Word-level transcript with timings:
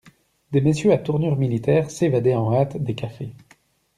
Des 0.51 0.61
messieurs 0.61 0.93
à 0.93 0.97
tournure 0.97 1.35
militaire 1.35 1.91
s'évadaient 1.91 2.33
en 2.33 2.51
hâte 2.55 2.75
des 2.75 2.95
cafés. 2.95 3.35